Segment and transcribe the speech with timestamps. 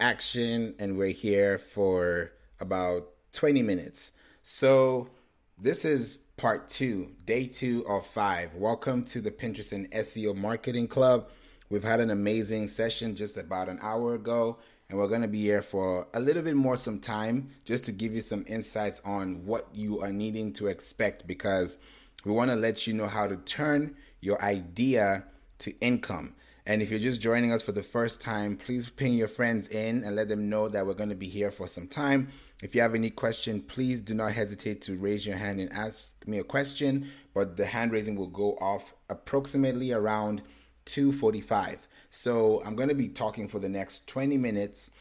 [0.00, 4.12] action and we're here for about 20 minutes.
[4.42, 5.10] So,
[5.58, 8.54] this is part two, day two of five.
[8.54, 11.28] Welcome to the Pinterest and SEO Marketing Club.
[11.68, 14.58] We've had an amazing session just about an hour ago,
[14.88, 17.92] and we're going to be here for a little bit more some time just to
[17.92, 21.76] give you some insights on what you are needing to expect because
[22.24, 25.24] we want to let you know how to turn your idea
[25.58, 26.34] to income.
[26.70, 30.04] And if you're just joining us for the first time, please ping your friends in
[30.04, 32.28] and let them know that we're going to be here for some time.
[32.62, 36.24] If you have any question, please do not hesitate to raise your hand and ask
[36.28, 37.10] me a question.
[37.34, 40.42] But the hand raising will go off approximately around
[40.86, 41.78] 2:45.
[42.08, 44.92] So I'm going to be talking for the next 20 minutes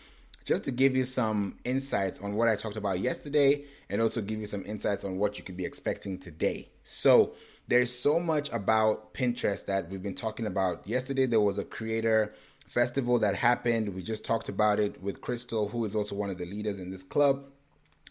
[0.46, 4.40] just to give you some insights on what I talked about yesterday and also give
[4.40, 6.70] you some insights on what you could be expecting today.
[6.84, 7.36] So
[7.70, 10.88] there's so much about Pinterest that we've been talking about.
[10.88, 12.34] Yesterday, there was a creator
[12.68, 13.94] festival that happened.
[13.94, 16.90] We just talked about it with Crystal, who is also one of the leaders in
[16.90, 17.46] this club.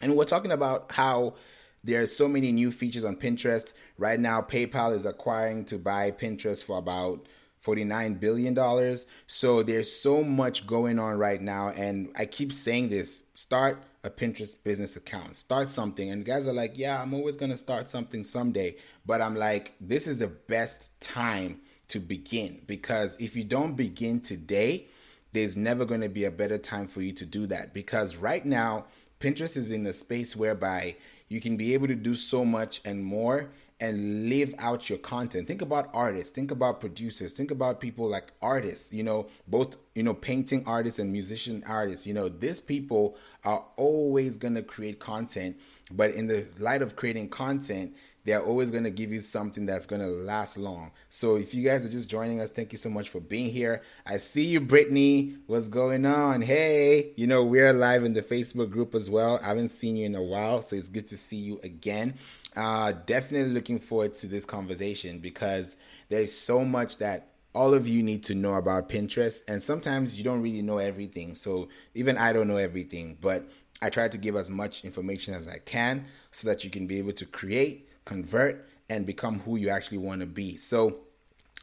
[0.01, 1.35] And we're talking about how
[1.83, 3.73] there's so many new features on Pinterest.
[3.99, 7.27] Right now, PayPal is acquiring to buy Pinterest for about
[7.67, 8.97] $49 billion.
[9.27, 11.71] So there's so much going on right now.
[11.71, 16.11] And I keep saying this start a Pinterest business account, start something.
[16.11, 18.77] And guys are like, yeah, I'm always going to start something someday.
[19.09, 24.21] But I'm like, this is the best time to begin because if you don't begin
[24.21, 24.89] today,
[25.33, 28.45] there's never going to be a better time for you to do that because right
[28.45, 28.85] now,
[29.19, 30.97] Pinterest is in a space whereby
[31.31, 33.49] you can be able to do so much and more
[33.81, 35.49] and live out your content.
[35.49, 40.03] Think about artists, think about producers, think about people like artists, you know, both, you
[40.03, 42.07] know, painting artists and musician artists.
[42.07, 45.57] You know, these people are always going to create content,
[45.91, 47.95] but in the light of creating content,
[48.29, 50.91] they're always going to give you something that's going to last long.
[51.09, 53.81] So if you guys are just joining us, thank you so much for being here.
[54.05, 55.37] I see you, Brittany.
[55.47, 56.43] What's going on?
[56.43, 59.41] Hey, you know, we're live in the Facebook group as well.
[59.43, 62.15] I haven't seen you in a while, so it's good to see you again.
[62.55, 65.79] Uh, definitely looking forward to this conversation because
[66.11, 70.25] there's so much that all of you need to know about Pinterest, and sometimes you
[70.25, 71.35] don't really know everything.
[71.35, 73.49] So even I don't know everything, but
[73.81, 76.99] I try to give as much information as I can so that you can be
[76.99, 80.57] able to create convert and become who you actually want to be.
[80.57, 81.01] So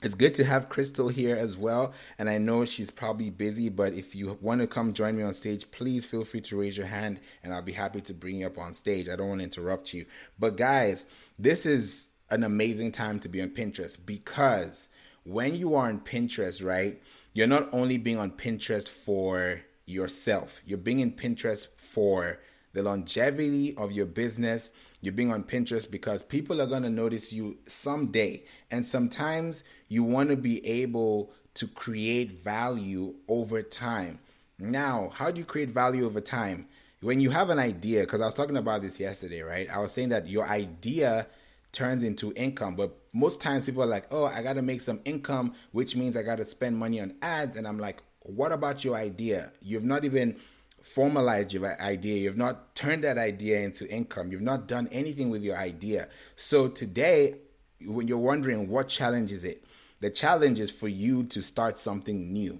[0.04, 1.94] it's good to have Crystal here as well.
[2.20, 5.34] And I know she's probably busy, but if you want to come join me on
[5.34, 8.46] stage, please feel free to raise your hand and I'll be happy to bring you
[8.46, 9.10] up on stage.
[9.10, 10.06] I don't want to interrupt you.
[10.38, 11.08] But guys,
[11.40, 14.90] this is an amazing time to be on Pinterest because
[15.24, 17.02] when you are on Pinterest, right,
[17.34, 22.40] you're not only being on Pinterest for yourself, you're being in Pinterest for
[22.76, 24.72] the longevity of your business.
[25.02, 28.44] You're being on Pinterest because people are going to notice you someday.
[28.70, 34.20] And sometimes you want to be able to create value over time.
[34.60, 36.68] Now, how do you create value over time?
[37.02, 39.70] When you have an idea, because I was talking about this yesterday, right?
[39.70, 41.28] I was saying that your idea
[41.72, 45.00] turns into income, but most times people are like, oh, I got to make some
[45.06, 47.56] income, which means I got to spend money on ads.
[47.56, 49.52] And I'm like, what about your idea?
[49.62, 50.38] You've not even
[50.86, 52.16] formalized your idea.
[52.18, 54.32] You've not turned that idea into income.
[54.32, 56.08] You've not done anything with your idea.
[56.36, 57.38] So today,
[57.82, 59.66] when you're wondering what challenge is it,
[60.00, 62.60] the challenge is for you to start something new.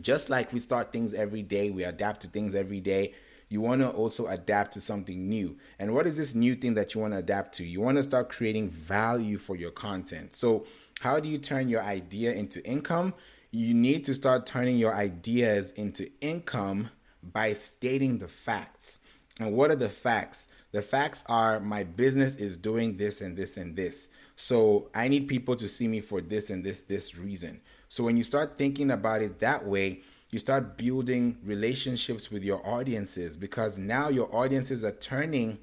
[0.00, 3.14] Just like we start things every day, we adapt to things every day.
[3.48, 5.56] You want to also adapt to something new.
[5.78, 7.64] And what is this new thing that you want to adapt to?
[7.64, 10.34] You want to start creating value for your content.
[10.34, 10.66] So,
[11.00, 13.14] how do you turn your idea into income?
[13.52, 16.90] You need to start turning your ideas into income
[17.32, 19.00] by stating the facts.
[19.40, 20.48] And what are the facts?
[20.72, 24.08] The facts are my business is doing this and this and this.
[24.36, 27.60] So I need people to see me for this and this this reason.
[27.88, 32.60] So when you start thinking about it that way, you start building relationships with your
[32.66, 35.58] audiences because now your audiences are turning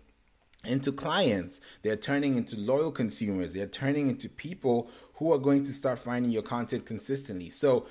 [0.65, 1.59] into clients.
[1.81, 3.53] They're turning into loyal consumers.
[3.53, 7.49] They're turning into people who are going to start finding your content consistently.
[7.49, 7.85] So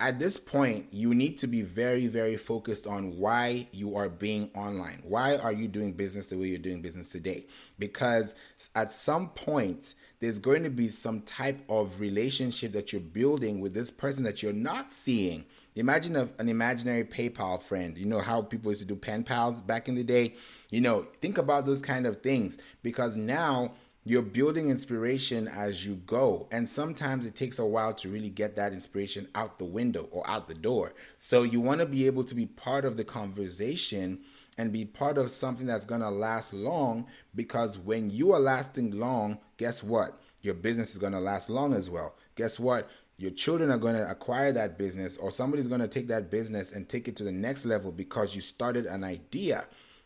[0.00, 4.48] at this point, you need to be very, very focused on why you are being
[4.54, 5.00] online.
[5.02, 7.46] Why are you doing business the way you're doing business today?
[7.80, 8.36] Because
[8.76, 13.74] at some point, there's going to be some type of relationship that you're building with
[13.74, 15.44] this person that you're not seeing.
[15.74, 17.96] Imagine a, an imaginary PayPal friend.
[17.96, 20.34] You know how people used to do pen pals back in the day?
[20.70, 23.72] You know, think about those kind of things because now
[24.08, 26.48] you're building inspiration as you go.
[26.50, 30.28] And sometimes it takes a while to really get that inspiration out the window or
[30.28, 30.94] out the door.
[31.16, 34.20] So you want to be able to be part of the conversation
[34.56, 38.98] and be part of something that's going to last long because when you are lasting
[38.98, 40.20] long, guess what?
[40.42, 42.14] Your business is going to last long as well.
[42.34, 42.88] Guess what?
[43.20, 46.70] your children are going to acquire that business or somebody's going to take that business
[46.70, 49.64] and take it to the next level because you started an idea.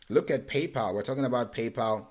[0.09, 0.95] Look at PayPal.
[0.95, 2.07] We're talking about PayPal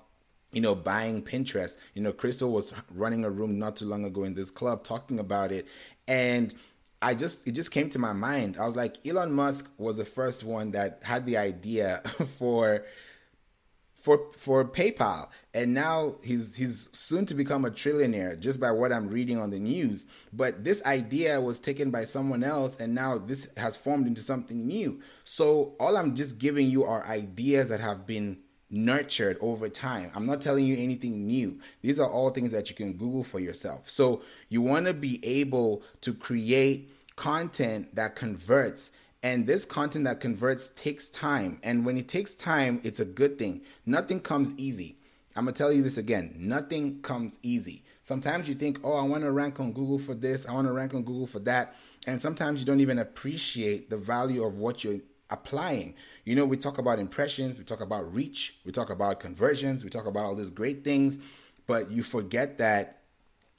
[0.53, 1.77] you know, buying Pinterest.
[1.93, 5.19] You know, Crystal was running a room not too long ago in this club talking
[5.19, 5.67] about it.
[6.07, 6.53] And
[7.01, 8.57] I just, it just came to my mind.
[8.57, 12.01] I was like, Elon Musk was the first one that had the idea
[12.37, 12.85] for
[14.03, 18.91] for for PayPal, and now he's he's soon to become a trillionaire just by what
[18.91, 20.05] I'm reading on the news.
[20.33, 24.67] But this idea was taken by someone else, and now this has formed into something
[24.67, 24.99] new.
[25.23, 28.39] So all I'm just giving you are ideas that have been
[28.73, 30.11] nurtured over time.
[30.15, 31.59] I'm not telling you anything new.
[31.81, 33.89] These are all things that you can Google for yourself.
[33.89, 38.89] So you want to be able to create content that converts
[39.21, 41.59] and this content that converts takes time.
[41.63, 43.61] And when it takes time, it's a good thing.
[43.85, 44.97] Nothing comes easy.
[45.35, 47.83] I'm going to tell you this again nothing comes easy.
[48.01, 50.73] Sometimes you think, oh, I want to rank on Google for this, I want to
[50.73, 51.75] rank on Google for that.
[52.05, 54.99] And sometimes you don't even appreciate the value of what you're
[55.29, 55.95] applying.
[56.25, 59.89] You know, we talk about impressions, we talk about reach, we talk about conversions, we
[59.89, 61.19] talk about all these great things,
[61.67, 63.01] but you forget that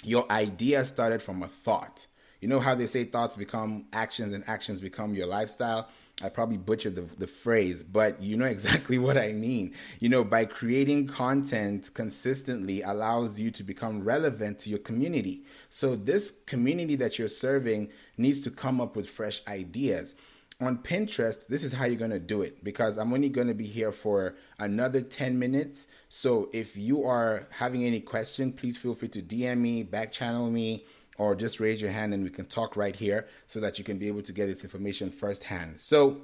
[0.03, 2.07] your idea started from a thought.
[2.41, 5.89] You know how they say thoughts become actions and actions become your lifestyle?
[6.23, 9.75] I probably butchered the, the phrase, but you know exactly what I mean.
[9.99, 15.45] You know, by creating content consistently allows you to become relevant to your community.
[15.71, 20.15] So, this community that you're serving needs to come up with fresh ideas.
[20.61, 23.55] On Pinterest, this is how you're going to do it because I'm only going to
[23.55, 25.89] be here for another 10 minutes.
[26.09, 30.49] So, if you are having any question, please feel free to DM me, back channel
[30.51, 30.85] me
[31.19, 33.99] or just raise your hand and we can talk right here so that you can
[33.99, 35.81] be able to get this information firsthand.
[35.81, 36.21] So,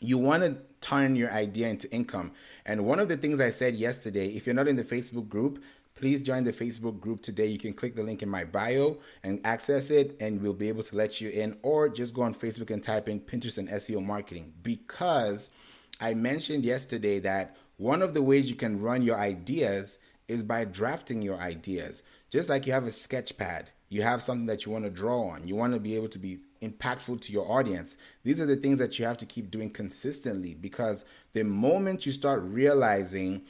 [0.00, 2.32] you want to turn your idea into income.
[2.66, 5.62] And one of the things I said yesterday, if you're not in the Facebook group,
[6.02, 7.46] please join the Facebook group today.
[7.46, 10.82] You can click the link in my bio and access it, and we'll be able
[10.82, 14.04] to let you in, or just go on Facebook and type in Pinterest and SEO
[14.04, 14.52] marketing.
[14.64, 15.52] Because
[16.00, 20.64] I mentioned yesterday that one of the ways you can run your ideas is by
[20.64, 22.02] drafting your ideas.
[22.30, 25.28] Just like you have a sketch pad, you have something that you want to draw
[25.28, 25.46] on.
[25.46, 27.96] You want to be able to be impactful to your audience.
[28.24, 32.10] These are the things that you have to keep doing consistently because the moment you
[32.10, 33.42] start realizing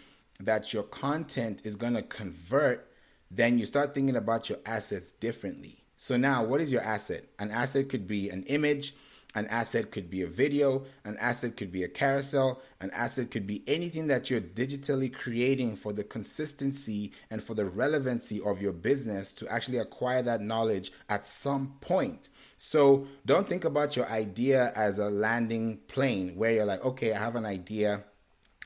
[0.45, 2.91] that your content is going to convert,
[3.31, 5.85] then you start thinking about your assets differently.
[5.97, 7.25] So, now what is your asset?
[7.39, 8.95] An asset could be an image,
[9.35, 13.47] an asset could be a video, an asset could be a carousel, an asset could
[13.47, 18.73] be anything that you're digitally creating for the consistency and for the relevancy of your
[18.73, 22.29] business to actually acquire that knowledge at some point.
[22.57, 27.19] So don't think about your idea as a landing plane where you're like, okay, I
[27.19, 28.05] have an idea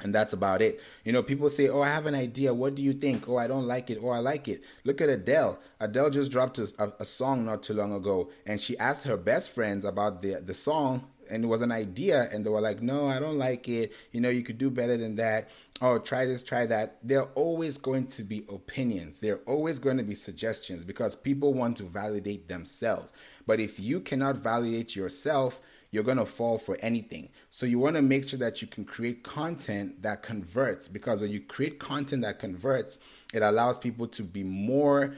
[0.02, 0.80] and that's about it.
[1.04, 2.52] You know, people say, "Oh, I have an idea.
[2.52, 3.28] What do you think?
[3.28, 3.98] Oh, I don't like it.
[4.02, 5.58] Oh, I like it." Look at Adele.
[5.80, 9.50] Adele just dropped a, a, song not too long ago, and she asked her best
[9.50, 13.06] friends about the the song, and it was an idea, and they were like, "No,
[13.06, 13.92] I don't like it.
[14.12, 15.48] You know, you could do better than that.
[15.80, 19.20] Oh, try this, try that." There are always going to be opinions.
[19.20, 23.14] There are always going to be suggestions because people want to validate themselves.
[23.46, 25.60] But if you cannot validate yourself,
[25.96, 27.30] you're going to fall for anything.
[27.48, 31.30] So you want to make sure that you can create content that converts because when
[31.30, 33.00] you create content that converts,
[33.32, 35.14] it allows people to be more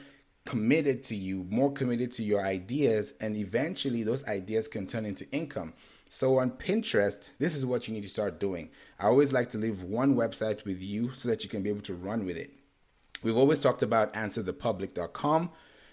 [0.47, 5.29] committed to you, more committed to your ideas, and eventually those ideas can turn into
[5.33, 5.75] income.
[6.11, 8.71] So on Pinterest, this is what you need to start doing.
[9.01, 11.83] I always like to leave one website with you so that you can be able
[11.83, 12.53] to run with it.
[13.21, 15.51] We've always talked about answerthepublic.com,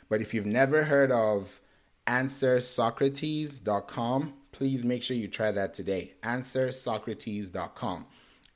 [0.10, 1.60] but if you've never heard of
[2.08, 6.14] answersocrates.com, please make sure you try that today.
[6.24, 8.06] AnswerSocrates.com.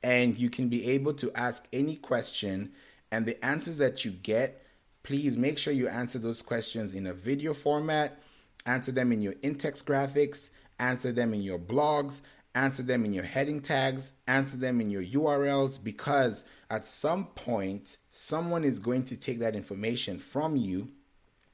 [0.02, 2.72] And you can be able to ask any question,
[3.12, 4.62] and the answers that you get,
[5.02, 8.18] please make sure you answer those questions in a video format,
[8.64, 12.22] answer them in your in-text graphics, answer them in your blogs,
[12.54, 17.98] answer them in your heading tags, answer them in your URLs, because at some point,
[18.10, 20.92] someone is going to take that information from you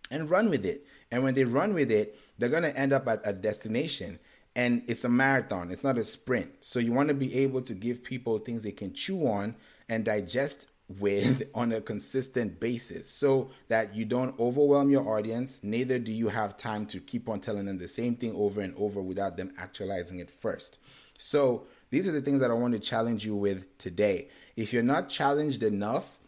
[0.09, 0.87] and run with it.
[1.11, 4.21] And when they run with it, they're going to end up at a destination
[4.57, 5.71] and it's a marathon.
[5.71, 6.65] It's not a sprint.
[6.65, 9.55] So you want to be able to give people things they can chew on
[9.89, 15.63] and digest with on a consistent basis so that you don't overwhelm your audience.
[15.63, 18.75] Neither do you have time to keep on telling them the same thing over and
[18.77, 20.79] over without them actualizing it first.
[21.19, 24.29] So these are the things that i want to challenge you with today.
[24.57, 26.19] If you're not challenged enough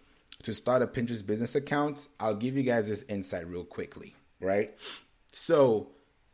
[0.43, 4.75] to start a pinterest business account i'll give you guys this insight real quickly right?
[5.33, 5.89] So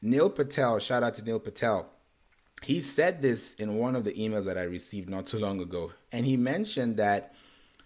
[0.06, 1.88] Neil Patel, shout out to Neil Patel.
[2.62, 5.92] He said this in one of the emails that I received not too long ago.
[6.12, 7.34] And he mentioned that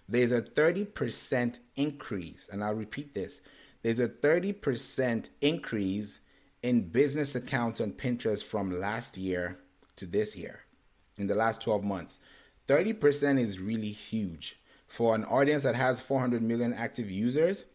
[0.08, 3.40] there's a 30% increase, and I'll repeat this
[3.82, 6.18] there's a 30% increase
[6.60, 9.60] in business accounts on Pinterest from last year
[9.94, 10.64] to this year,
[11.16, 12.18] in the last 12 months.
[12.66, 14.58] 30% is really huge.
[14.88, 17.66] For an audience that has 400 million active users,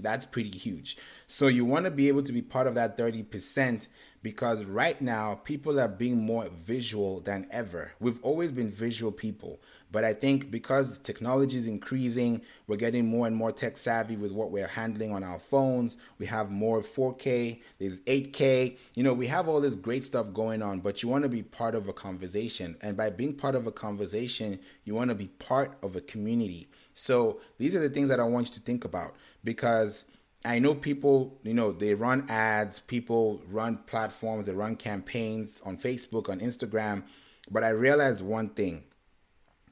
[0.00, 0.96] that's pretty huge.
[1.26, 3.86] So you want to be able to be part of that 30%
[4.22, 7.92] because right now people are being more visual than ever.
[7.98, 13.26] We've always been visual people, but I think because technology is increasing, we're getting more
[13.26, 15.96] and more tech savvy with what we're handling on our phones.
[16.18, 18.76] We have more 4K, there's 8K.
[18.94, 21.42] You know, we have all this great stuff going on, but you want to be
[21.42, 22.76] part of a conversation.
[22.80, 26.68] And by being part of a conversation, you want to be part of a community.
[26.94, 30.04] So these are the things that I want you to think about because
[30.44, 35.76] I know people, you know, they run ads, people run platforms, they run campaigns on
[35.76, 37.04] Facebook, on Instagram.
[37.50, 38.84] But I realized one thing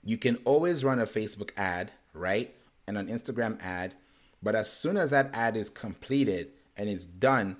[0.03, 2.55] you can always run a Facebook ad, right?
[2.87, 3.95] And an Instagram ad.
[4.43, 7.57] But as soon as that ad is completed and it's done,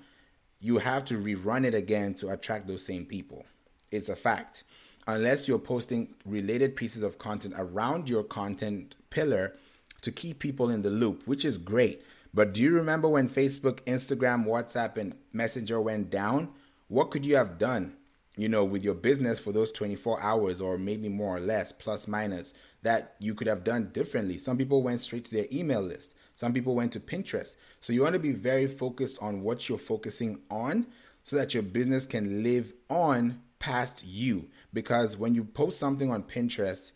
[0.61, 3.45] you have to rerun it again to attract those same people.
[3.91, 4.65] It's a fact.
[5.07, 9.57] Unless you're posting related pieces of content around your content pillar
[10.03, 12.03] to keep people in the loop, which is great.
[12.33, 16.51] But do you remember when Facebook, Instagram, WhatsApp, and Messenger went down?
[16.89, 17.97] What could you have done?
[18.37, 22.09] you know, with your business for those 24 hours or maybe more or less, plus
[22.09, 24.39] minus, that you could have done differently.
[24.39, 27.57] Some people went straight to their email list, some people went to Pinterest.
[27.81, 30.87] So you want to be very focused on what you're focusing on
[31.23, 34.49] so that your business can live on past you.
[34.73, 36.93] Because when you post something on Pinterest,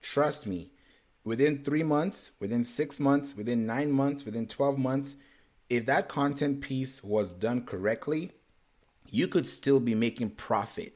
[0.00, 0.70] trust me,
[1.24, 5.16] within three months, within six months, within nine months, within 12 months,
[5.68, 8.32] if that content piece was done correctly,
[9.10, 10.94] you could still be making profit,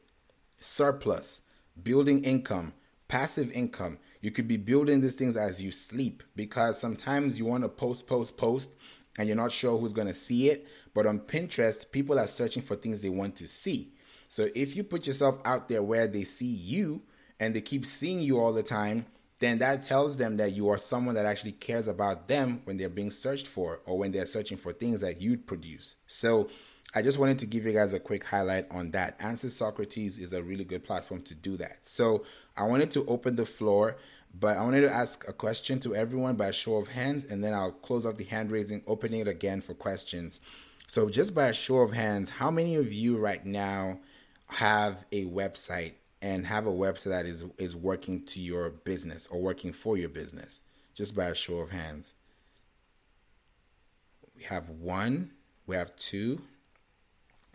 [0.60, 1.42] surplus,
[1.80, 2.72] building income,
[3.08, 3.98] passive income.
[4.20, 8.06] You could be building these things as you sleep because sometimes you want to post,
[8.06, 8.70] post, post,
[9.18, 10.66] and you're not sure who's going to see it.
[10.94, 13.92] But on Pinterest, people are searching for things they want to see.
[14.28, 17.02] So if you put yourself out there where they see you
[17.38, 19.06] and they keep seeing you all the time,
[19.42, 22.88] then that tells them that you are someone that actually cares about them when they're
[22.88, 25.96] being searched for or when they're searching for things that you'd produce.
[26.06, 26.48] So
[26.94, 29.16] I just wanted to give you guys a quick highlight on that.
[29.18, 31.78] Answer Socrates is a really good platform to do that.
[31.82, 32.24] So
[32.56, 33.96] I wanted to open the floor,
[34.38, 37.42] but I wanted to ask a question to everyone by a show of hands, and
[37.42, 40.40] then I'll close out the hand raising, opening it again for questions.
[40.86, 44.00] So just by a show of hands, how many of you right now
[44.48, 49.42] have a website and have a website that is is working to your business or
[49.42, 50.62] working for your business?
[50.94, 52.14] Just by a show of hands.
[54.34, 55.32] We have one,
[55.66, 56.40] we have two,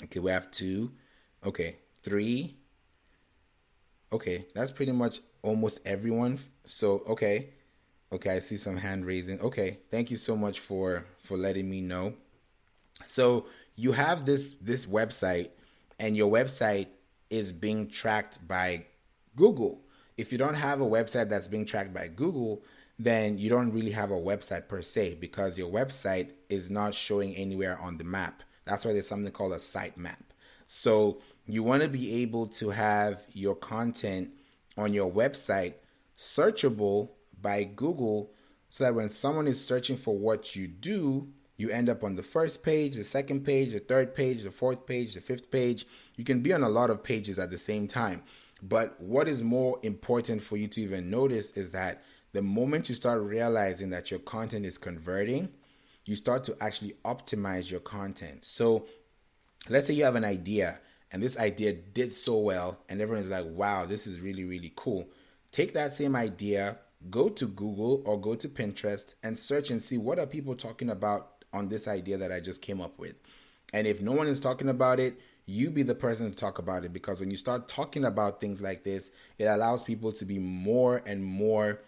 [0.03, 0.91] Okay, we have two.
[1.45, 2.55] Okay, three.
[4.11, 6.39] Okay, that's pretty much almost everyone.
[6.65, 7.49] So, okay.
[8.11, 9.41] Okay, I see some hand raising.
[9.41, 12.13] Okay, thank you so much for for letting me know.
[13.05, 15.49] So, you have this this website
[15.99, 16.87] and your website
[17.29, 18.85] is being tracked by
[19.35, 19.81] Google.
[20.17, 22.63] If you don't have a website that's being tracked by Google,
[22.99, 27.35] then you don't really have a website per se because your website is not showing
[27.35, 28.41] anywhere on the map.
[28.65, 30.17] That's why there's something called a sitemap.
[30.65, 34.31] So you want to be able to have your content
[34.77, 35.75] on your website
[36.17, 38.33] searchable by Google
[38.69, 42.23] so that when someone is searching for what you do, you end up on the
[42.23, 45.85] first page, the second page, the third page, the fourth page, the fifth page.
[46.15, 48.21] You can be on a lot of pages at the same time.
[48.61, 52.95] But what is more important for you to even notice is that the moment you
[52.95, 55.49] start realizing that your content is converting,
[56.05, 58.45] you start to actually optimize your content.
[58.45, 58.85] So
[59.67, 60.79] let's say you have an idea
[61.11, 65.07] and this idea did so well and everyone's like, wow, this is really, really cool.
[65.51, 66.77] Take that same idea,
[67.09, 70.89] go to Google or go to Pinterest and search and see what are people talking
[70.89, 73.15] about on this idea that I just came up with.
[73.73, 76.83] And if no one is talking about it, you be the person to talk about
[76.83, 80.39] it because when you start talking about things like this, it allows people to be
[80.39, 81.79] more and more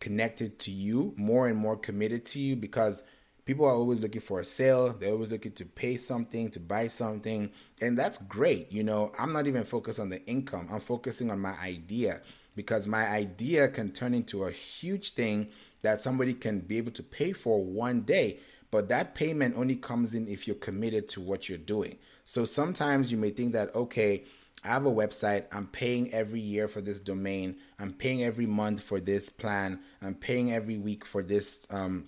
[0.00, 3.04] connected to you, more and more committed to you because
[3.44, 4.92] people are always looking for a sale.
[4.92, 7.50] They're always looking to pay something to buy something.
[7.80, 9.12] And that's great you know.
[9.18, 10.68] I'm not even focused on the income.
[10.70, 12.20] I'm focusing on my idea
[12.56, 15.48] because my idea can turn into a huge thing
[15.82, 18.40] that somebody can be able to pay for one day
[18.76, 23.10] but that payment only comes in if you're committed to what you're doing so sometimes
[23.10, 24.22] you may think that okay
[24.64, 25.44] I have a website.
[25.52, 27.56] I'm paying every year for this domain.
[27.78, 29.78] I'm paying every month for this plan.
[30.02, 32.06] I'm paying every week for this um,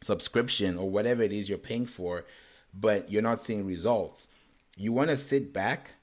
[0.00, 2.24] subscription or whatever it is you're paying for,
[2.72, 4.28] but you're not seeing results.
[4.76, 5.96] You want to sit back,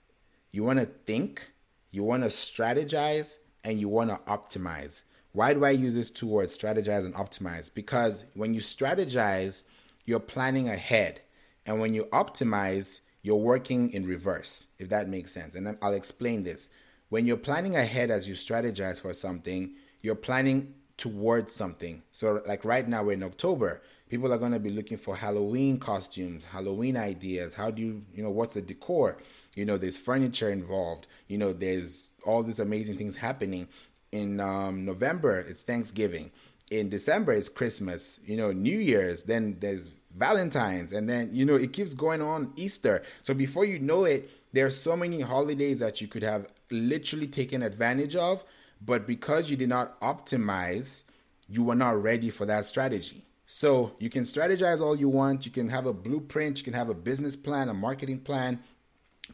[0.52, 1.50] you want to think,
[1.92, 5.04] you want to strategize, and you want to optimize.
[5.32, 7.74] Why do I use this two words, strategize and optimize?
[7.74, 9.64] Because when you strategize,
[10.06, 11.22] you're planning ahead.
[11.66, 15.56] And when you optimize, you're working in reverse, if that makes sense.
[15.56, 16.70] And I'll explain this.
[17.10, 22.04] When you're planning ahead as you strategize for something, you're planning towards something.
[22.12, 23.82] So, like right now, we're in October.
[24.10, 27.56] People are going to be looking for Halloween costumes, Halloween ideas.
[27.56, 29.18] How do you, you know, what's the decor?
[29.56, 31.08] You know, there's furniture involved.
[31.28, 33.68] You know, there's all these amazing things happening.
[34.12, 36.32] In um, November, it's Thanksgiving.
[36.72, 38.20] In December, it's Christmas.
[38.26, 39.24] You know, New Year's.
[39.24, 43.04] Then there's Valentine's, and then you know it keeps going on Easter.
[43.22, 47.28] So before you know it, there are so many holidays that you could have literally
[47.28, 48.44] taken advantage of,
[48.82, 51.04] but because you did not optimize,
[51.50, 53.26] you were not ready for that strategy.
[53.46, 56.90] So you can strategize all you want, you can have a blueprint, you can have
[56.90, 58.60] a business plan, a marketing plan,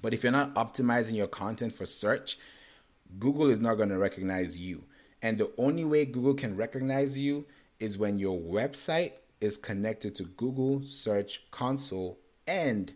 [0.02, 2.38] but if you're not optimizing your content for search,
[3.20, 4.84] Google is not going to recognize you.
[5.22, 7.46] And the only way Google can recognize you
[7.80, 12.94] is when your website is connected to Google Search Console and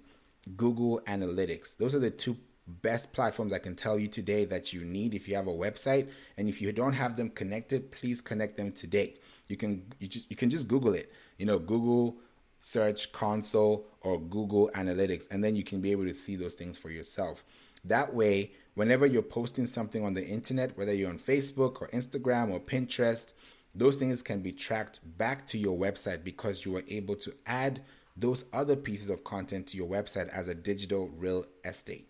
[0.55, 1.77] Google Analytics.
[1.77, 5.27] Those are the two best platforms I can tell you today that you need if
[5.27, 6.09] you have a website.
[6.37, 9.15] And if you don't have them connected, please connect them today.
[9.47, 11.11] You can you, just, you can just Google it.
[11.37, 12.17] You know, Google
[12.61, 16.77] Search Console or Google Analytics, and then you can be able to see those things
[16.77, 17.45] for yourself.
[17.83, 22.51] That way, whenever you're posting something on the internet, whether you're on Facebook or Instagram
[22.51, 23.33] or Pinterest,
[23.73, 27.81] those things can be tracked back to your website because you were able to add
[28.15, 32.09] those other pieces of content to your website as a digital real estate.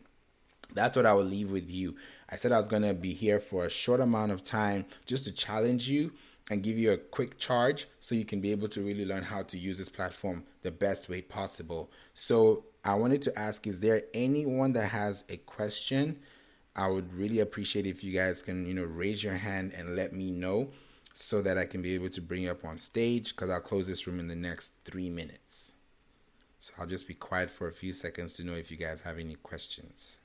[0.74, 1.96] That's what I will leave with you.
[2.30, 5.24] I said I was going to be here for a short amount of time just
[5.26, 6.12] to challenge you
[6.52, 9.42] and give you a quick charge so you can be able to really learn how
[9.44, 11.90] to use this platform the best way possible.
[12.14, 16.20] So, I wanted to ask is there anyone that has a question?
[16.76, 20.12] I would really appreciate if you guys can, you know, raise your hand and let
[20.14, 20.70] me know
[21.14, 23.88] so that I can be able to bring you up on stage because I'll close
[23.88, 25.72] this room in the next three minutes.
[26.60, 29.20] So I'll just be quiet for a few seconds to know if you guys have
[29.20, 30.18] any questions.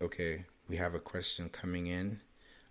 [0.00, 2.20] Okay, we have a question coming in.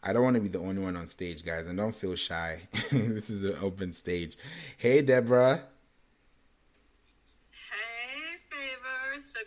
[0.03, 2.61] I don't want to be the only one on stage, guys, and don't feel shy.
[2.91, 4.35] this is an open stage.
[4.77, 5.61] Hey, Deborah.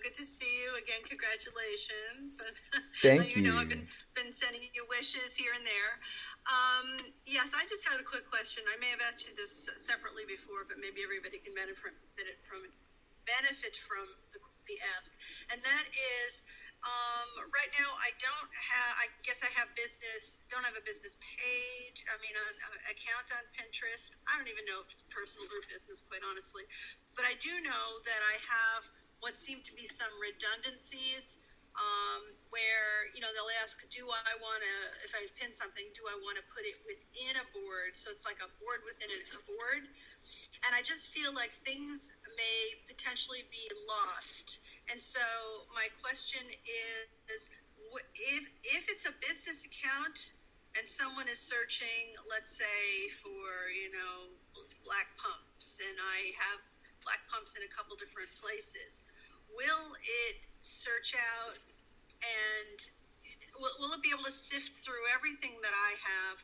[0.03, 0.39] Congratulations.
[0.39, 0.77] see you.
[0.77, 1.03] Again.
[1.07, 2.39] Congratulations.
[3.03, 5.99] Thank you You know, I've been, been sending you wishes here and there.
[6.47, 8.65] Um, yes, I just had a quick question.
[8.69, 11.95] I may have asked you this separately before, but maybe everybody can benefit from,
[12.45, 12.63] from
[13.27, 15.13] benefit from the, the ask.
[15.53, 16.43] And that is,
[16.85, 18.93] um, right now I don't have.
[19.01, 20.45] I guess I have business.
[20.53, 22.05] Don't have a business page.
[22.09, 22.57] I mean, an
[22.93, 24.13] account on Pinterest.
[24.29, 26.69] I don't even know if it's personal or business, quite honestly.
[27.17, 28.85] But I do know that I have
[29.25, 31.41] what seem to be some redundancies
[31.81, 36.05] um, where you know they'll ask, do I want to, if I pin something, do
[36.05, 37.97] I want to put it within a board?
[37.97, 39.89] So it's like a board within a board,
[40.69, 44.61] and I just feel like things may potentially be lost.
[44.93, 45.25] And so
[45.73, 47.49] my question is,
[48.13, 50.37] if if it's a business account
[50.77, 54.37] and someone is searching, let's say for you know
[54.85, 56.61] black pumps, and I have
[57.05, 59.05] black pumps in a couple different places
[59.55, 60.37] will it
[60.67, 61.57] search out
[62.25, 62.77] and
[63.61, 66.37] will, will it be able to sift through everything that I have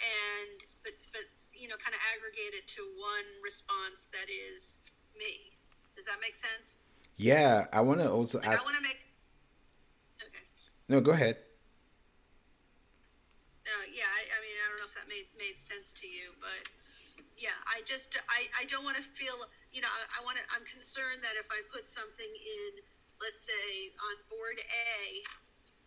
[0.00, 4.76] and but but you know kind of aggregate it to one response that is
[5.16, 5.52] me?
[5.96, 6.80] Does that make sense?
[7.16, 8.60] Yeah, I want to also like ask.
[8.60, 9.00] I want to make.
[10.20, 10.44] Okay.
[10.88, 11.40] No, go ahead.
[13.64, 16.36] No, yeah, I, I mean, I don't know if that made made sense to you,
[16.40, 16.68] but
[17.36, 19.36] yeah, I just I, I don't want to feel
[19.72, 22.70] you know I, I want to I'm concerned that if I put something in
[23.20, 25.20] let's say on board A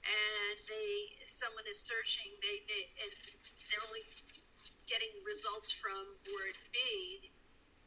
[0.05, 0.89] and they
[1.25, 3.12] someone is searching they, they and
[3.69, 4.05] they're only
[4.88, 7.31] getting results from board B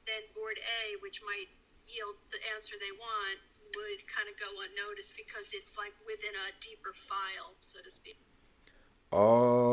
[0.07, 1.51] then board A which might
[1.87, 3.39] yield the answer they want
[3.75, 8.19] would kind of go unnoticed because it's like within a deeper file so to speak.
[9.13, 9.72] Oh,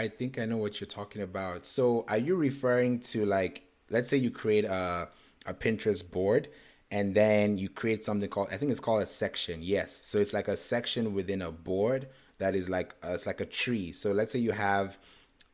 [0.00, 1.64] I think I know what you're talking about.
[1.64, 5.08] So, are you referring to like, let's say you create a
[5.46, 6.48] a Pinterest board
[6.90, 9.60] and then you create something called I think it's called a section.
[9.62, 10.04] Yes.
[10.04, 12.08] So it's like a section within a board
[12.38, 13.92] that is like uh, it's like a tree.
[13.92, 14.98] So let's say you have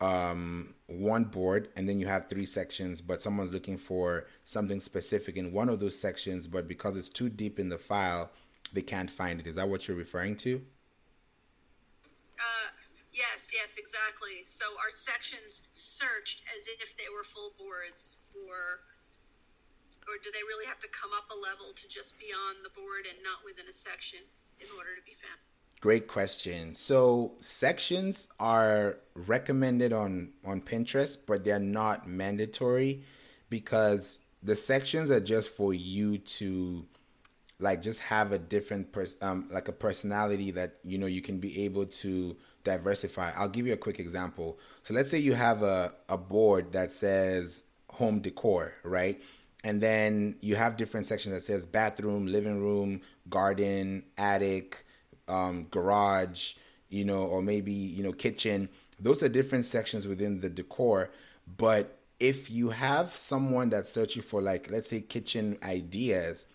[0.01, 5.39] um one board and then you have three sections but someone's looking for something specific
[5.39, 8.31] in one of those sections but because it's too deep in the file
[8.75, 10.61] they can't find it is that what you're referring to
[13.17, 14.45] Yes, yes, exactly.
[14.45, 18.85] So our sections searched as if they were full boards, or
[20.05, 22.69] or do they really have to come up a level to just be on the
[22.71, 24.21] board and not within a section
[24.61, 25.41] in order to be found?
[25.81, 26.75] Great question.
[26.75, 33.03] So sections are recommended on on Pinterest, but they're not mandatory
[33.49, 36.85] because the sections are just for you to
[37.59, 41.39] like just have a different pers- um like a personality that you know you can
[41.39, 43.33] be able to diversify.
[43.37, 44.59] I'll give you a quick example.
[44.83, 49.21] So let's say you have a a board that says home decor, right?
[49.65, 54.85] And then you have different sections that says bathroom, living room, garden, attic,
[55.27, 56.55] um, garage,
[56.89, 58.69] you know, or maybe, you know, kitchen.
[59.01, 61.11] Those are different sections within the decor.
[61.57, 66.47] But if you have someone that's searching for, like, let's say kitchen ideas,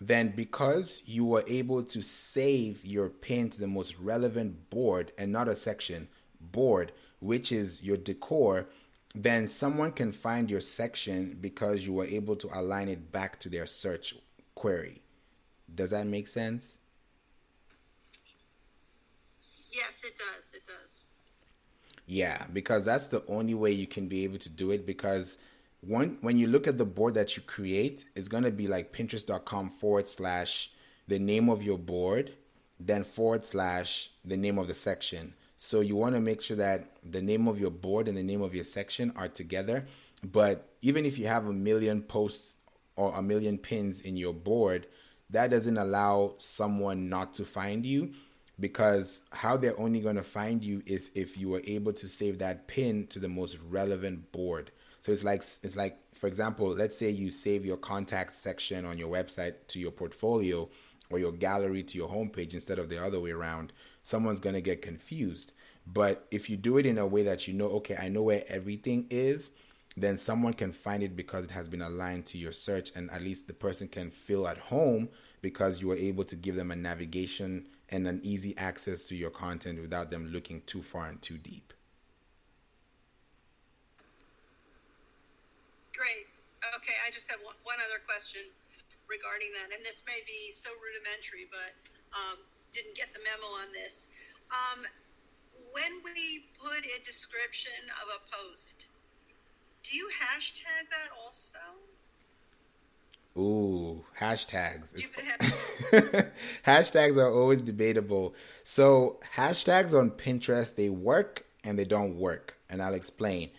[0.00, 5.30] then because you were able to save your pin to the most relevant board and
[5.30, 6.08] not a section,
[6.40, 8.66] board, which is your decor,
[9.14, 13.48] then someone can find your section because you were able to align it back to
[13.48, 14.14] their search
[14.54, 15.02] query.
[15.72, 16.78] Does that make sense?
[19.70, 20.52] Yes, it does.
[20.54, 21.02] It does.
[22.06, 24.86] Yeah, because that's the only way you can be able to do it.
[24.86, 25.38] Because
[25.80, 28.92] one, when you look at the board that you create, it's going to be like
[28.92, 30.70] pinterest.com forward slash
[31.08, 32.32] the name of your board,
[32.78, 35.34] then forward slash the name of the section.
[35.56, 38.42] So you want to make sure that the name of your board and the name
[38.42, 39.86] of your section are together.
[40.22, 42.56] But even if you have a million posts
[42.96, 44.86] or a million pins in your board,
[45.30, 48.12] that doesn't allow someone not to find you
[48.58, 52.38] because how they're only going to find you is if you are able to save
[52.38, 54.70] that pin to the most relevant board.
[55.02, 58.98] So it's like it's like for example, let's say you save your contact section on
[58.98, 60.68] your website to your portfolio
[61.10, 63.72] or your gallery to your homepage instead of the other way around.
[64.02, 65.52] Someone's going to get confused.
[65.86, 68.44] But if you do it in a way that you know, okay, I know where
[68.48, 69.52] everything is,
[69.96, 73.22] then someone can find it because it has been aligned to your search and at
[73.22, 75.08] least the person can feel at home
[75.42, 79.30] because you were able to give them a navigation and an easy access to your
[79.30, 81.72] content without them looking too far and too deep.
[85.96, 86.26] Great.
[86.90, 88.42] Okay, I just have one, other question
[89.06, 91.70] regarding that, and this may be so rudimentary, but
[92.10, 92.42] um,
[92.74, 94.10] didn't get the memo on this.
[94.50, 94.82] Um,
[95.70, 98.88] when we put a description of a post,
[99.84, 101.62] do you hashtag that also?
[103.38, 104.90] Ooh, hashtags.
[106.66, 108.34] hashtags are always debatable.
[108.64, 112.58] So, hashtags on Pinterest, they work and they don't work.
[112.68, 113.50] And I'll explain.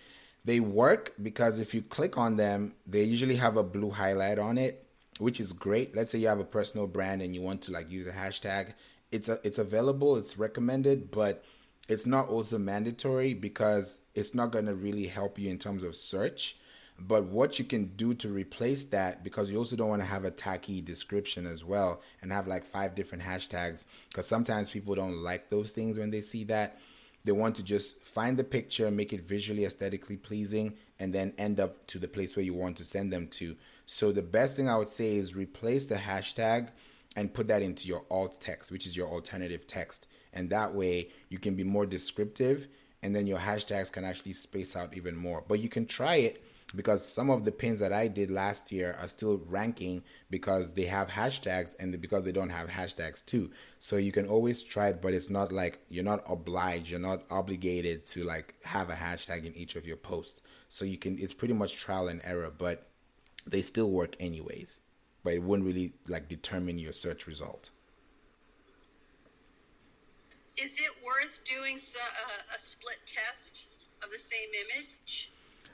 [0.43, 4.57] They work because if you click on them, they usually have a blue highlight on
[4.57, 4.87] it,
[5.19, 5.95] which is great.
[5.95, 8.73] Let's say you have a personal brand and you want to like use a hashtag.
[9.11, 11.43] It's a, it's available, it's recommended, but
[11.87, 15.95] it's not also mandatory because it's not going to really help you in terms of
[15.95, 16.55] search
[17.07, 20.25] but what you can do to replace that, because you also don't want to have
[20.25, 25.17] a tacky description as well and have like five different hashtags, because sometimes people don't
[25.17, 26.79] like those things when they see that.
[27.23, 31.59] They want to just find the picture, make it visually aesthetically pleasing, and then end
[31.59, 33.55] up to the place where you want to send them to.
[33.85, 36.69] So the best thing I would say is replace the hashtag
[37.15, 40.07] and put that into your alt text, which is your alternative text.
[40.33, 42.67] And that way you can be more descriptive
[43.03, 45.43] and then your hashtags can actually space out even more.
[45.47, 46.43] But you can try it
[46.75, 50.85] because some of the pins that I did last year are still ranking because they
[50.85, 53.51] have hashtags and because they don't have hashtags too.
[53.79, 57.23] So you can always try it, but it's not like you're not obliged, you're not
[57.29, 60.41] obligated to like have a hashtag in each of your posts.
[60.69, 62.87] So you can, it's pretty much trial and error, but
[63.45, 64.79] they still work anyways.
[65.23, 67.69] But it wouldn't really like determine your search result.
[70.57, 73.65] Is it worth doing a, uh, a split test
[74.03, 75.31] of the same image?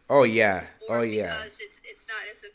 [0.09, 0.63] Oh yeah.
[0.87, 1.35] oh yeah.
[1.35, 2.51] Because it's it's not as a.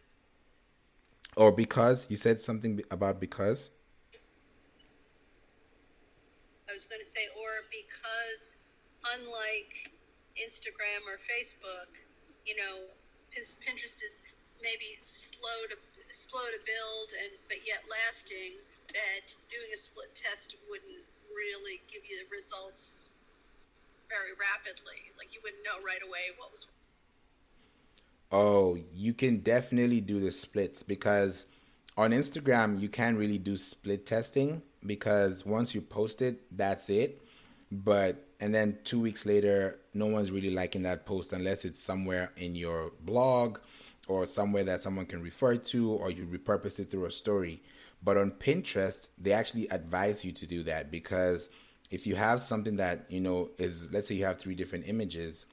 [1.36, 3.70] Or because you said something about because.
[6.68, 8.56] I was going to say, or because,
[9.12, 9.92] unlike
[10.40, 11.92] Instagram or Facebook,
[12.48, 12.88] you know,
[13.36, 14.24] Pinterest is
[14.64, 15.76] maybe slow to
[16.08, 18.56] slow to build and but yet lasting.
[18.92, 21.00] That doing a split test wouldn't
[21.32, 23.08] really give you the results
[24.08, 25.12] very rapidly.
[25.16, 26.68] Like you wouldn't know right away what was
[28.32, 31.46] Oh, you can definitely do the splits because
[31.98, 37.20] on Instagram you can't really do split testing because once you post it, that's it.
[37.70, 42.32] But and then two weeks later, no one's really liking that post unless it's somewhere
[42.38, 43.58] in your blog
[44.08, 47.60] or somewhere that someone can refer to or you repurpose it through a story.
[48.02, 51.50] But on Pinterest, they actually advise you to do that because
[51.90, 55.44] if you have something that, you know, is let's say you have three different images,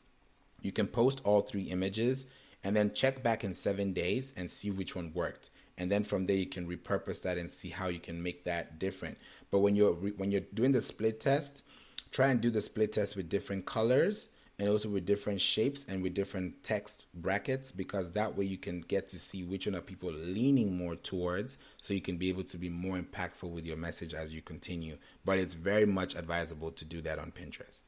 [0.62, 2.28] you can post all three images
[2.63, 5.50] and then check back in seven days and see which one worked.
[5.80, 8.78] and then from there you can repurpose that and see how you can make that
[8.78, 9.17] different.
[9.50, 11.63] But when you're when you're doing the split test,
[12.12, 14.28] try and do the split test with different colors
[14.60, 18.82] and also with different shapes and with different text brackets because that way you can
[18.82, 22.43] get to see which one are people leaning more towards so you can be able
[22.43, 26.72] to be more impactful with your message as you continue but it's very much advisable
[26.72, 27.84] to do that on pinterest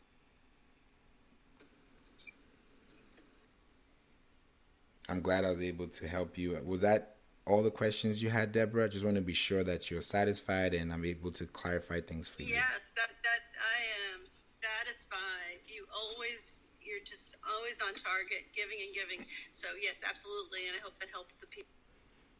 [5.11, 8.51] i'm glad i was able to help you was that all the questions you had
[8.51, 12.27] deborah just want to be sure that you're satisfied and i'm able to clarify things
[12.27, 18.45] for you yes that, that i am satisfied you always you're just always on target,
[18.55, 19.25] giving and giving.
[19.49, 21.71] So yes, absolutely, and I hope that helped the people.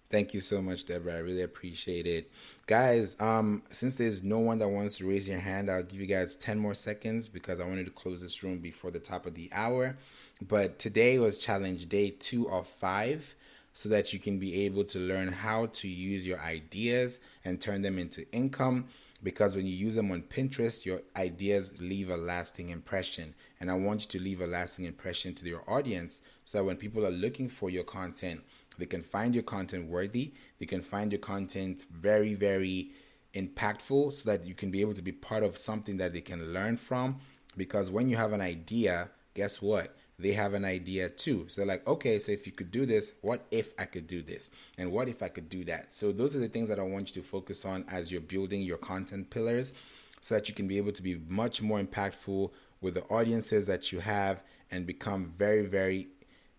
[0.09, 1.13] Thank you so much, Deborah.
[1.13, 2.29] I really appreciate it.
[2.67, 6.05] Guys, um, since there's no one that wants to raise your hand, I'll give you
[6.05, 9.35] guys 10 more seconds because I wanted to close this room before the top of
[9.35, 9.97] the hour.
[10.41, 13.35] But today was challenge day two of five
[13.73, 17.83] so that you can be able to learn how to use your ideas and turn
[17.83, 18.87] them into income
[19.23, 23.35] because when you use them on Pinterest, your ideas leave a lasting impression.
[23.59, 26.77] And I want you to leave a lasting impression to your audience so that when
[26.77, 28.41] people are looking for your content,
[28.79, 32.89] they can find your content worthy, they can find your content very, very
[33.35, 36.51] impactful so that you can be able to be part of something that they can
[36.51, 37.19] learn from.
[37.55, 39.95] Because when you have an idea, guess what?
[40.21, 41.47] They have an idea too.
[41.49, 44.51] So like, okay, so if you could do this, what if I could do this?
[44.77, 45.93] And what if I could do that?
[45.93, 48.61] So those are the things that I want you to focus on as you're building
[48.61, 49.73] your content pillars
[50.21, 53.91] so that you can be able to be much more impactful with the audiences that
[53.91, 56.07] you have and become very, very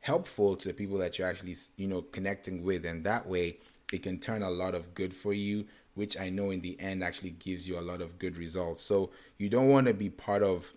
[0.01, 2.85] helpful to the people that you're actually, you know, connecting with.
[2.85, 3.59] And that way
[3.92, 7.05] it can turn a lot of good for you, which I know in the end
[7.05, 8.83] actually gives you a lot of good results.
[8.83, 10.72] So you don't want to be part of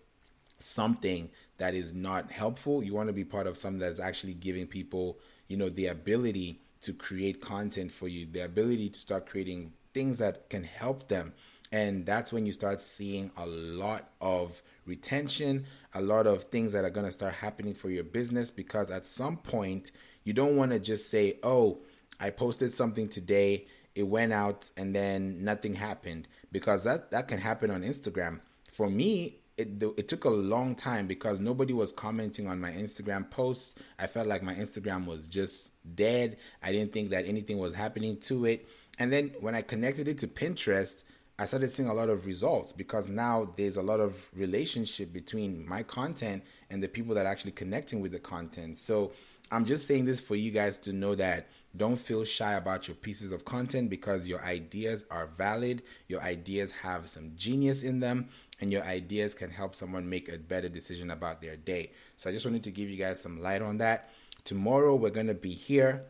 [0.59, 2.83] something that is not helpful.
[2.83, 6.59] You want to be part of something that's actually giving people, you know, the ability
[6.81, 11.33] to create content for you, the ability to start creating things that can help them.
[11.71, 16.85] And that's when you start seeing a lot of retention, a lot of things that
[16.85, 19.91] are going to start happening for your business because at some point
[20.23, 21.79] you don't want to just say, "Oh,
[22.19, 27.39] I posted something today, it went out and then nothing happened." Because that that can
[27.39, 28.41] happen on Instagram.
[28.71, 33.29] For me, it it took a long time because nobody was commenting on my Instagram
[33.29, 33.75] posts.
[33.97, 36.37] I felt like my Instagram was just dead.
[36.61, 38.67] I didn't think that anything was happening to it.
[38.99, 41.03] And then when I connected it to Pinterest,
[41.37, 45.67] I started seeing a lot of results because now there's a lot of relationship between
[45.67, 48.79] my content and the people that are actually connecting with the content.
[48.79, 49.11] So
[49.51, 52.95] I'm just saying this for you guys to know that don't feel shy about your
[52.95, 55.81] pieces of content because your ideas are valid.
[56.07, 58.29] Your ideas have some genius in them
[58.61, 61.91] and your ideas can help someone make a better decision about their day.
[62.17, 64.09] So I just wanted to give you guys some light on that.
[64.43, 66.05] Tomorrow we're going to be here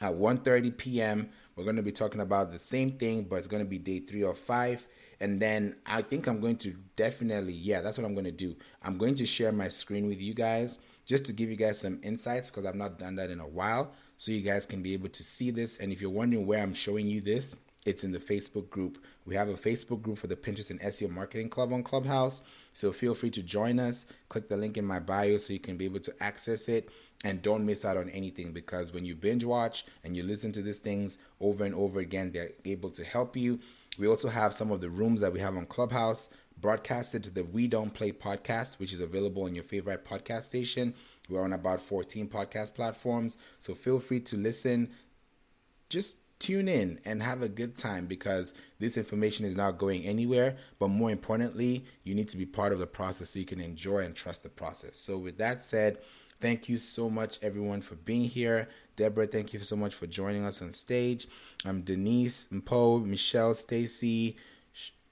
[0.00, 1.30] at 1:30 p.m.
[1.56, 4.00] We're going to be talking about the same thing, but it's going to be day
[4.00, 4.86] 3 or 5.
[5.20, 8.56] And then I think I'm going to definitely, yeah, that's what I'm going to do.
[8.82, 12.00] I'm going to share my screen with you guys just to give you guys some
[12.02, 13.92] insights because I've not done that in a while.
[14.22, 15.80] So you guys can be able to see this.
[15.80, 19.04] And if you're wondering where I'm showing you this, it's in the Facebook group.
[19.26, 22.42] We have a Facebook group for the Pinterest and SEO Marketing Club on Clubhouse.
[22.72, 24.06] So feel free to join us.
[24.28, 26.88] Click the link in my bio so you can be able to access it.
[27.24, 30.62] And don't miss out on anything because when you binge watch and you listen to
[30.62, 33.58] these things over and over again, they're able to help you.
[33.98, 36.28] We also have some of the rooms that we have on Clubhouse
[36.60, 40.94] broadcasted to the We Don't Play podcast, which is available on your favorite podcast station.
[41.28, 43.36] We're on about 14 podcast platforms.
[43.60, 44.90] So feel free to listen.
[45.88, 50.56] Just tune in and have a good time because this information is not going anywhere.
[50.78, 53.98] But more importantly, you need to be part of the process so you can enjoy
[53.98, 54.98] and trust the process.
[54.98, 55.98] So, with that said,
[56.40, 58.68] thank you so much, everyone, for being here.
[58.96, 61.26] Deborah, thank you so much for joining us on stage.
[61.64, 64.36] I'm Denise, Mpo, Michelle, Stacy,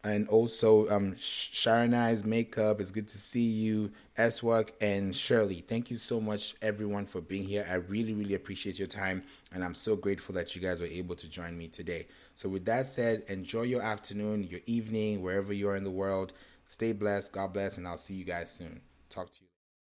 [0.02, 2.80] and also um Sharon Eyes Makeup.
[2.80, 5.64] It's good to see you, Eswak and Shirley.
[5.66, 7.66] Thank you so much, everyone, for being here.
[7.68, 11.16] I really, really appreciate your time, and I'm so grateful that you guys were able
[11.16, 12.06] to join me today.
[12.34, 16.34] So, with that said, enjoy your afternoon, your evening, wherever you are in the world.
[16.66, 18.82] Stay blessed, God bless, and I'll see you guys soon.
[19.08, 19.49] Talk to you.